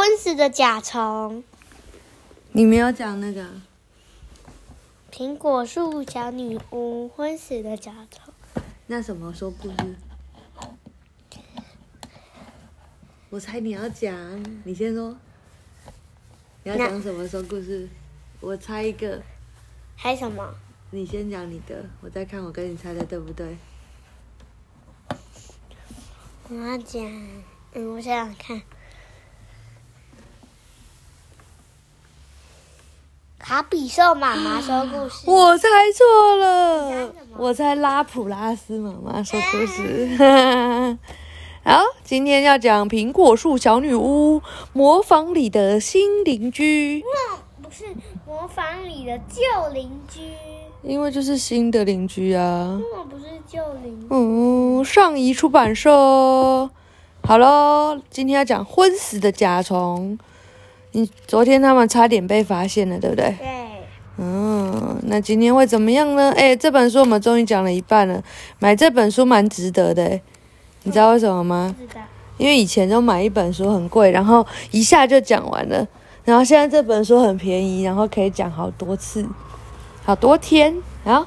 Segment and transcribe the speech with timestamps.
[0.00, 1.42] 昏死的甲虫，
[2.52, 3.50] 你没有讲那个啊？
[5.12, 8.32] 苹果树小女巫，昏死的甲虫。
[8.86, 9.96] 那什么说故事？
[13.28, 15.14] 我猜你要讲，你先说。
[16.62, 17.86] 你要讲什么说故事？
[18.40, 19.22] 我猜一个，
[19.96, 20.54] 还有什么？
[20.92, 23.58] 你先讲你的，我再看我跟你猜的对不对。
[26.48, 27.04] 我要讲，
[27.74, 28.62] 嗯，我想想看。
[33.50, 35.28] 卡比兽妈妈说故事。
[35.28, 40.96] 我猜错了我猜拉普拉斯妈妈说故事。
[41.64, 44.40] 好，今天要讲苹果树小女巫
[44.72, 47.02] 模仿里的新邻居，
[47.60, 47.86] 不是
[48.24, 49.42] 模仿里的旧
[49.72, 50.20] 邻居，
[50.84, 52.78] 因为就是新的邻居啊。
[52.80, 54.06] 为什么不是旧邻居？
[54.10, 55.90] 嗯，上移出版社。
[57.24, 60.16] 好喽，今天要讲昏死的甲虫。
[60.92, 63.36] 你昨天他们差点被发现了，对不对？
[63.38, 63.48] 对，
[64.18, 66.32] 嗯，那今天会怎么样呢？
[66.36, 68.22] 哎，这本书我们终于讲了一半了，
[68.58, 70.20] 买这本书蛮值得的，
[70.82, 71.74] 你知道为什么吗？
[72.36, 75.86] 因为以前都买一本书很贵，然后一下就讲完了，
[76.24, 79.26] 然后现在这本书很便宜，然后可以讲好多次，
[80.04, 80.74] 好多天。
[81.04, 81.26] 然后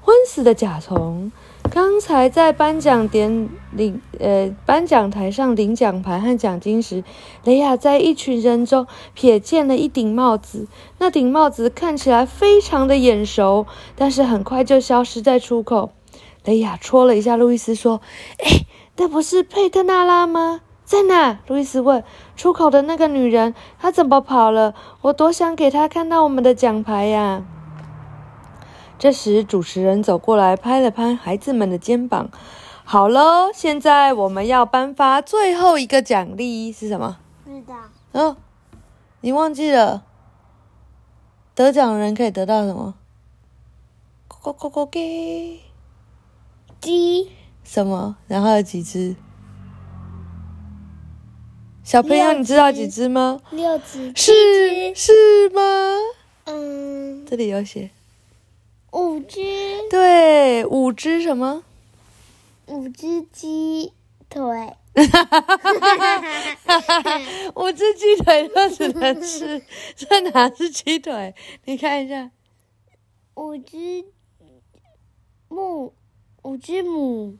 [0.00, 1.30] 昏死的甲虫，
[1.74, 7.02] 刚才在颁奖典领呃颁奖台上领奖牌和奖金时，
[7.44, 15.92] 雷亚在一群人中瞥见了一顶帽子，那顶帽子看起来非常的眼熟，但是很快就消失在出口。
[16.44, 18.02] 雷亚戳了一下路易斯，说
[18.44, 18.66] ：“哎。”
[18.98, 20.60] 那不是佩特纳拉吗？
[20.84, 21.38] 在哪？
[21.46, 22.04] 路易斯问。
[22.36, 24.74] 出口的那个女人，她怎么跑了？
[25.00, 27.42] 我多想给她看到我们的奖牌呀！
[29.02, 32.30] 这时，主持人走过来，拍了拍孩子们的肩膀。
[32.84, 37.18] 好了，现在我们要颁发最后一个奖励是什么？
[37.44, 37.74] 是的。
[38.12, 38.36] 嗯，
[39.20, 40.04] 你忘记了？
[41.52, 42.94] 得奖人可以得到什么？
[44.28, 45.58] 咕咕咕咕给
[46.80, 47.32] 鸡。
[47.64, 48.14] 什么？
[48.28, 49.16] 然后有几只？
[51.82, 53.40] 小朋友，你知道只几只吗？
[53.50, 54.12] 六只。
[54.14, 54.94] 是。
[54.94, 55.60] 是吗？
[56.44, 57.90] 嗯，这里有写，
[58.92, 59.40] 五只。
[59.90, 61.64] 对，五只什么？
[62.66, 63.92] 五只鸡
[64.28, 64.42] 腿。
[67.56, 69.62] 五只鸡腿都只能吃，
[69.96, 71.34] 这哪是鸡腿？
[71.64, 72.30] 你看一下，
[73.34, 74.04] 五只
[75.48, 75.94] 母，
[76.42, 77.36] 五只母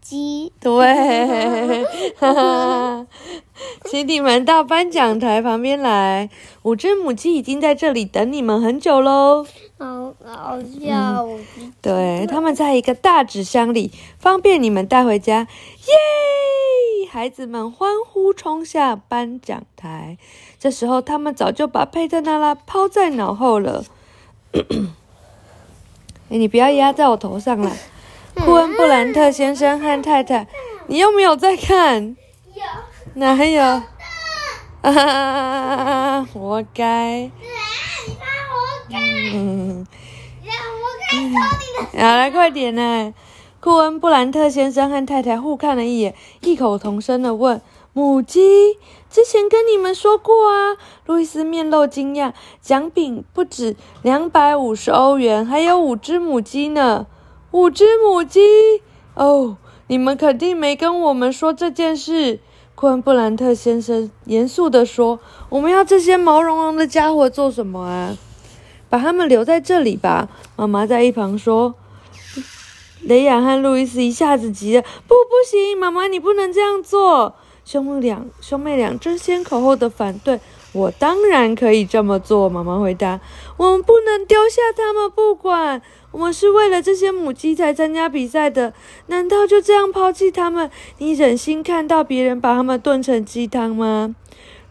[0.00, 0.52] 鸡。
[0.60, 1.84] 对，
[3.88, 6.28] 请你们到颁奖台旁边来。
[6.62, 9.46] 五只母鸡已经在这里等你们很久喽。
[9.78, 11.26] 好好笑，
[11.80, 15.40] 对，他们在一个大纸箱里，方便你们带回家。
[15.40, 17.08] 耶！
[17.10, 20.18] 孩子们欢呼冲下颁奖台。
[20.58, 23.84] 这时候，他们早就把佩特纳拉抛在脑后了。
[26.28, 27.70] 哎，你不要压在我头上啦！
[28.34, 30.46] 库恩布兰特先生和太太，
[30.88, 32.16] 你又没有在看？
[32.54, 32.62] 有。
[33.18, 33.62] 哪有？
[34.82, 37.20] 啊， 活该！
[37.22, 37.30] 你
[38.20, 38.54] 把我
[38.90, 39.00] 看，
[39.32, 39.86] 嗯。
[41.94, 43.14] 来，快点呢！
[43.58, 47.62] 库恩布兰特先生和太太互看了一眼，异口同声的问
[47.94, 48.74] ：“母鸡，
[49.08, 57.06] 之前跟你们说过啊。”路易斯面露惊讶，奖品不止两百五十欧元，还有五只母鸡呢。
[57.52, 58.42] 五只母鸡？
[59.14, 59.56] 哦，
[59.86, 62.40] 你们肯定没跟我们说这件事。
[62.76, 68.14] 库恩布兰特先生严肃地说：“我们要这些毛茸茸的家伙做什么啊？
[68.90, 71.74] 把他们留在这里吧。”妈妈在一旁说。
[73.02, 77.34] 雷亚和路易斯一下子急了：“不，不行，妈妈，你不能这样做！”
[77.64, 80.38] 兄妹俩兄妹俩争先恐后的反对。
[80.72, 83.20] 我当然可以这么做，妈妈回答
[83.56, 85.80] ：“我们不能丢下他们不管，
[86.16, 88.72] 我们是为了这些母鸡才参加比赛的，
[89.08, 90.70] 难道就这样抛弃它们？
[90.96, 94.16] 你忍心看到别人把它们炖成鸡汤吗？”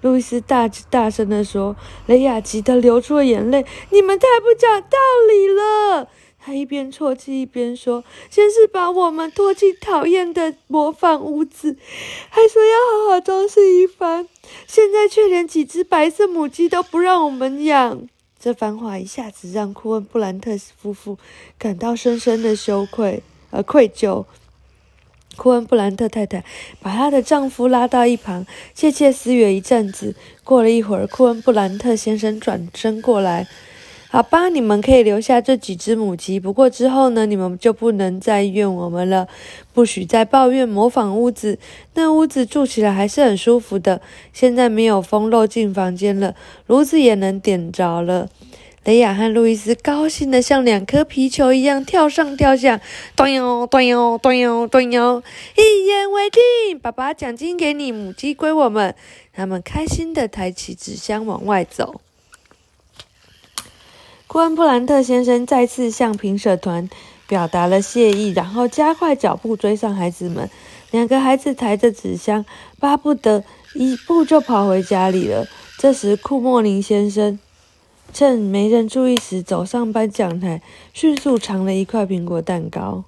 [0.01, 1.75] 路易斯大大声地说。
[2.07, 3.63] 雷亚急得流出了眼泪
[3.93, 4.97] ：“你们太不讲道
[5.29, 6.07] 理了！”
[6.43, 11.77] 他一边啜泣一边说：“先是把我们拖进讨厌的模仿屋子，
[12.29, 14.27] 还说要好好装饰一番，
[14.65, 18.07] 现在却连几只白色母鸡都不让我们养。”
[18.39, 21.17] 这番话一下子让库恩布兰特夫妇
[21.57, 24.25] 感到深深的羞愧呃愧疚。
[25.35, 26.45] 库恩布兰特太太
[26.79, 30.15] 把她的丈夫拉到一旁，窃窃私语一阵子。
[30.43, 33.47] 过了一会儿，库恩布兰特先生转身过来。
[34.15, 39.27] 好吧，你们可以留下这几只母鸡，不过之后呢，你们就不能再怨我们了，
[39.73, 41.59] 不许再抱怨模仿屋子。
[41.95, 43.99] 那屋子住起来还是很舒服的。
[44.31, 46.33] 现在没有风漏进房间了，
[46.67, 48.29] 炉子也能点着了。
[48.85, 52.79] 雷亚和路易斯高兴的像两颗皮球一样跳上跳下，
[53.17, 55.21] 端哟端哟端哟端哟，
[55.57, 56.79] 一言为定。
[56.79, 58.95] 爸爸奖金给你，母鸡归我们。
[59.33, 61.99] 他们开心的抬起纸箱往外走。
[64.35, 66.89] 温布兰特先生再次向评审团
[67.25, 70.49] 表达了谢意，然后加快脚步追上孩子们。
[70.91, 72.43] 两个孩子抬着纸箱，
[72.77, 73.45] 巴不得
[73.75, 75.47] 一步就跑回家里了。
[75.77, 77.39] 这时，库莫林先生
[78.11, 80.61] 趁没人注意时走上颁奖台，
[80.93, 83.05] 迅速尝了一块苹果蛋糕。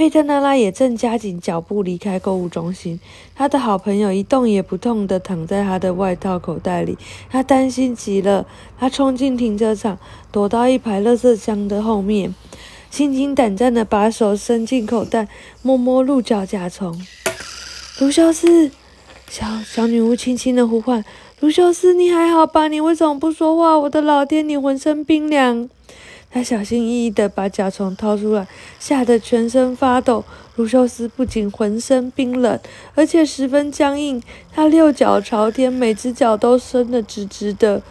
[0.00, 2.98] 佩特娜拉也正加紧脚步离开购物中心，
[3.34, 6.96] 他的好朋友一动也不动地躺在他的外套口袋里，
[7.28, 8.46] 他担心极了。
[8.78, 9.98] 他冲进停车场，
[10.32, 12.34] 躲到一排垃圾箱的后面，
[12.90, 15.28] 心惊胆战地把手伸进口袋，
[15.60, 16.98] 摸摸鹿角甲虫。
[17.98, 18.70] 卢修斯，
[19.28, 21.04] 小小女巫轻轻地呼唤
[21.40, 22.68] ：“卢修斯，你还好吧？
[22.68, 23.78] 你为什么不说话？
[23.78, 25.68] 我的老天，你浑身冰凉。”
[26.32, 28.46] 他小心翼翼地把甲虫掏出来，
[28.78, 30.24] 吓得全身发抖。
[30.56, 32.60] 卢修斯不仅浑身冰冷，
[32.94, 34.22] 而且十分僵硬。
[34.52, 37.82] 他六脚朝天，每只脚都伸得直直的。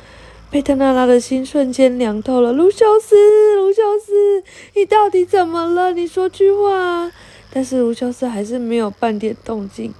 [0.51, 2.53] 佩特娜拉的心瞬间凉透了。
[2.53, 3.15] 卢修斯，
[3.55, 4.43] 卢修斯，
[4.75, 5.91] 你到底怎么了？
[5.91, 7.11] 你说句话。
[7.51, 9.93] 但是卢修斯还是没有半点动静。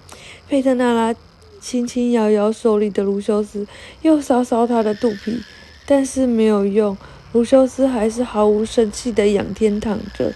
[0.48, 1.14] 佩特娜拉
[1.60, 3.68] 轻轻摇摇手里的卢修斯，
[4.02, 5.44] 又搔搔他的肚皮，
[5.86, 6.98] 但是没有用。
[7.32, 10.34] 卢修斯还是毫无生气的仰天躺着。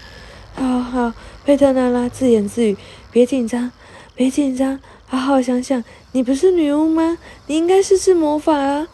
[0.54, 1.12] 好好，
[1.44, 2.76] 佩特娜拉自言自语
[3.10, 3.72] ：“别紧张，
[4.14, 5.82] 别紧张，好好想想。
[6.12, 7.18] 你不是女巫吗？
[7.48, 8.86] 你应该试试魔法啊！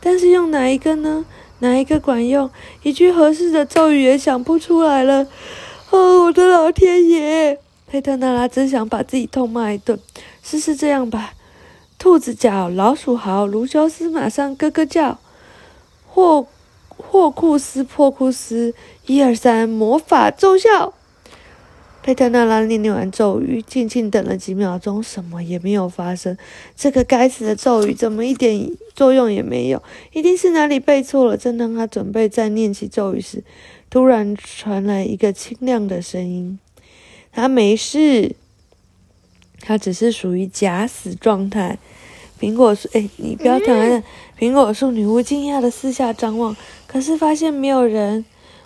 [0.00, 1.26] 但是用哪一个呢？
[1.58, 2.50] 哪一个管用？
[2.82, 5.26] 一句合适的咒语也想不出来了。
[5.90, 7.58] 哦，我的老天爷！
[7.86, 9.98] 佩特娜拉真想把自己痛骂一顿。
[10.42, 11.34] 试试这样吧：
[11.98, 15.18] 兔子叫，老鼠嚎，卢修斯马上咯咯叫。
[16.08, 16.46] 或。
[17.12, 18.74] 破库斯破库斯，
[19.04, 20.94] 一二三，魔法奏效。
[22.02, 26.34] 佩特纳拉念念完咒语，静静等了几秒钟，什么也没有发生。
[26.74, 29.82] 这个该死的咒语怎么一点作用也没有？
[30.12, 31.36] 一定是哪里背错了。
[31.36, 33.44] 正当他准备再念起咒语时，
[33.90, 36.58] 突然传来一个清亮的声音
[37.30, 38.34] ：“他没事，
[39.60, 41.78] 他只是属于假死状态。”
[42.42, 44.02] 苹果树，哎，你不要躺在
[44.36, 44.90] 苹果树。
[44.90, 46.56] 女巫惊讶的四下张望，
[46.88, 48.24] 可是发现没有人。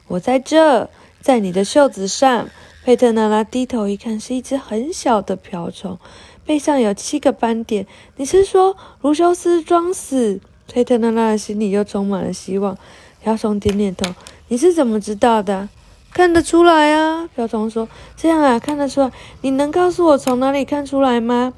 [0.08, 0.88] 我在这，
[1.20, 2.48] 在你的袖子上。
[2.82, 5.98] 佩特娜拉低头一看，是一只很小的瓢虫，
[6.46, 7.86] 背上有七个斑点。
[8.16, 10.40] 你是说卢修斯装死？
[10.72, 12.78] 佩特娜拉的心里又充满了希望。
[13.22, 14.10] 瓢虫点点头。
[14.48, 15.68] 你是怎么知道的？
[16.14, 17.28] 看得出来啊。
[17.34, 17.86] 瓢虫说
[18.16, 19.12] ：“这样啊，看得出来。
[19.42, 21.52] 你能告诉我从哪里看出来吗？”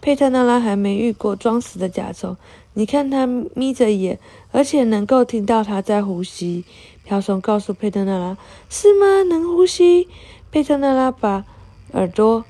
[0.00, 2.36] 佩特纳拉还没遇过装死的甲虫，
[2.74, 4.18] 你看他眯着眼，
[4.50, 6.64] 而且能够听到他在呼吸。
[7.04, 8.36] 瓢虫告诉佩特纳拉
[8.70, 9.22] ：“是吗？
[9.24, 10.08] 能呼吸？”
[10.50, 11.44] 佩特纳拉把
[11.92, 12.44] 耳朵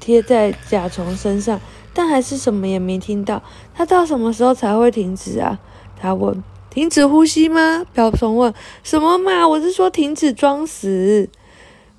[0.00, 1.60] 贴在甲虫身上，
[1.92, 3.42] 但还是什么也没听到。
[3.74, 5.60] 他到什么时候才会停止啊？
[6.00, 6.42] 他问。
[6.70, 7.84] 停止呼吸吗？
[7.92, 8.54] 瓢虫问。
[8.82, 9.46] 什么嘛？
[9.46, 11.28] 我是说停止装死。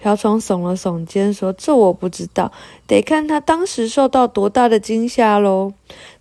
[0.01, 2.51] 瓢虫耸了耸肩，说：“这我不知道，
[2.87, 5.71] 得看他当时受到多大的惊吓喽。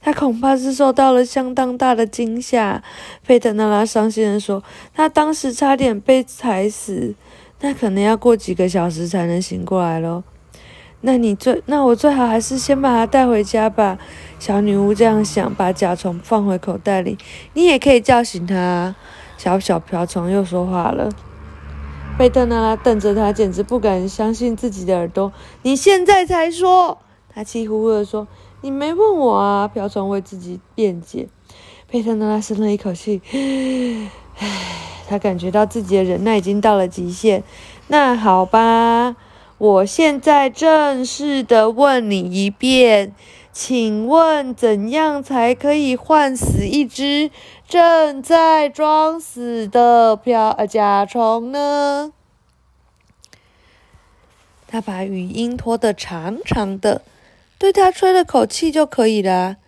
[0.03, 2.83] 他恐怕是受到了相当大的惊吓。”
[3.25, 4.63] 费特纳拉伤心地说
[4.93, 7.15] ：“他当时差点被踩死，
[7.61, 10.23] 那可能要过几个小时才能醒过来喽。
[11.01, 11.63] 那你最……
[11.65, 13.97] 那我最好还是先把他带回家吧。”
[14.39, 17.17] 小女巫这样想，把甲虫放回口袋里。
[17.55, 18.95] 你也可以叫醒他。
[19.39, 21.09] 小小瓢虫又说话了。
[22.21, 25.33] 贝特娜拉瞪着他，简直不敢相信自己的耳朵。
[25.63, 26.99] 你现在才说？
[27.35, 28.29] 他气呼呼地说
[28.61, 31.29] ：“你没问我啊！”瓢虫为自己辩解。
[31.91, 33.23] 贝特娜拉深了一口气，
[34.37, 34.47] 唉，
[35.09, 37.43] 他感觉到自己的忍耐已经到了极限。
[37.89, 39.17] 那好吧，
[39.57, 43.15] 我现在正式的问你一遍。
[43.53, 47.33] 请问怎样才可以换死一只
[47.71, 52.13] 正在装死的瓢呃甲虫呢？
[54.67, 57.03] 他把语音拖得长长的，
[57.59, 59.59] 对他吹了口气就可以了。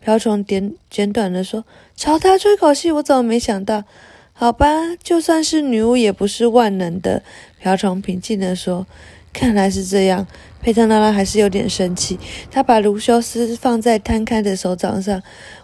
[0.00, 3.84] 瓢虫简简短的说：“朝他吹口气，我怎么没想到？
[4.32, 7.22] 好吧，就算是女巫也不是万能的。”
[7.60, 8.86] 瓢虫平静的说。
[9.34, 10.26] 看来是这样。
[10.62, 12.18] 佩特拉拉还是有点生气，
[12.50, 15.22] 她把卢修斯放在摊开的手掌上，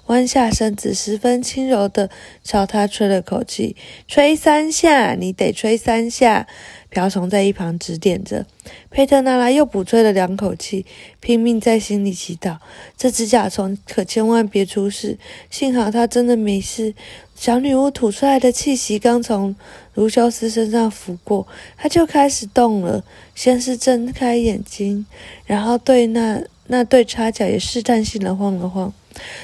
[0.08, 2.10] 弯下身子，十分轻柔地
[2.44, 6.46] 朝他吹了口气：“吹三下，你得吹三下。”
[6.90, 8.44] 瓢虫在一旁指点着。
[8.90, 10.84] 佩特娜拉又补吹了两口气，
[11.20, 12.58] 拼命在心里祈祷：
[12.96, 15.16] 这只甲虫可千万别出事。
[15.48, 16.94] 幸好它真的没事。
[17.34, 19.56] 小女巫吐出来的气息刚从
[19.94, 21.46] 卢修斯身上拂过，
[21.78, 23.02] 她就开始动了。
[23.34, 25.06] 先是睁开眼睛，
[25.46, 28.92] 然后对那那对叉脚也试探性的晃了晃，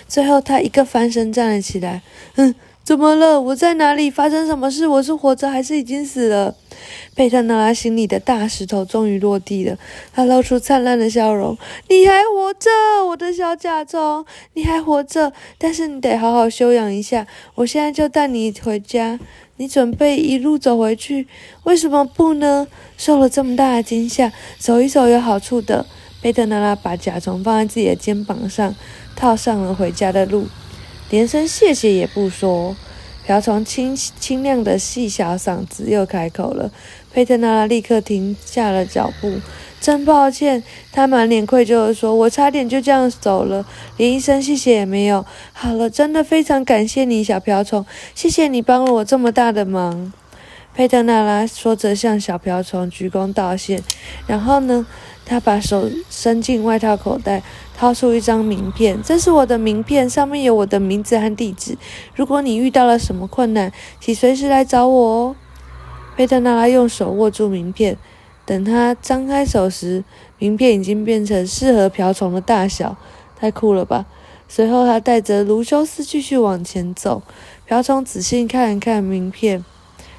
[0.06, 2.02] 最后她一个翻身站了起来。
[2.34, 2.54] 嗯。
[2.86, 3.40] 怎么了？
[3.40, 4.08] 我在哪里？
[4.08, 4.86] 发生什么事？
[4.86, 6.54] 我是活着还是已经死了？
[7.16, 9.76] 佩特娜拉心里的大石头终于落地了，
[10.14, 11.58] 她露出灿烂的笑容
[11.90, 12.70] ：“你还活着，
[13.08, 14.24] 我的小甲虫，
[14.54, 15.32] 你还活着。
[15.58, 17.26] 但是你得好好休养一下，
[17.56, 19.18] 我现在就带你回家。
[19.56, 21.26] 你准备一路走回去？
[21.64, 22.68] 为什么不呢？
[22.96, 25.84] 受了这么大的惊吓，走一走有好处的。”
[26.22, 28.72] 佩特娜拉把甲虫放在自己的肩膀上，
[29.16, 30.46] 套上了回家的路。
[31.10, 32.76] 连声谢谢也不说，
[33.24, 36.70] 瓢虫清清亮的细小嗓子又开口了。
[37.12, 39.40] 佩特娜拉立刻停下了脚步。
[39.78, 43.64] 真抱歉，他满脸愧疚地说：“我差点就这样走了，
[43.98, 47.84] 连一声谢谢也没有。”好了，真的非常感谢你，小瓢虫，
[48.14, 50.12] 谢谢你帮了我这么大的忙。
[50.74, 53.80] 佩特娜拉说着，向小瓢虫鞠躬道谢。
[54.26, 54.86] 然后呢，
[55.24, 57.42] 他把手伸进外套口袋。
[57.76, 61.76] 掏出一张名片，这是我的名片，上面有我的名字和地址。
[62.14, 65.36] 如果你遇到了什么困难，请随时来找我哦。
[66.16, 67.98] 佩特娜拉用手握住名片，
[68.46, 70.02] 等他张开手时，
[70.38, 72.96] 名片已经变成适合瓢虫的大小，
[73.38, 74.06] 太酷了吧！
[74.48, 77.22] 随后，他带着卢修斯继续往前走。
[77.66, 79.62] 瓢虫仔细看了看名片，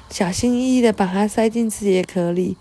[0.08, 2.56] 小心翼翼地把它塞进自己的壳里。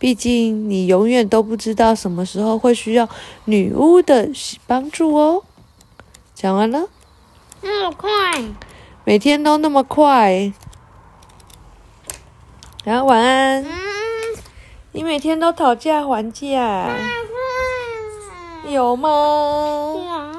[0.00, 3.06] 毕竟，你永远都不知道什么时候会需要
[3.44, 4.30] 女巫的
[4.66, 5.44] 帮助哦。
[6.34, 6.88] 讲完了。
[7.60, 8.08] 那么快？
[9.04, 10.52] 每天都那么快。
[12.82, 13.62] 然后晚安。
[13.62, 13.70] 嗯。
[14.92, 16.88] 你每天都讨价还价？
[18.66, 20.29] 有吗？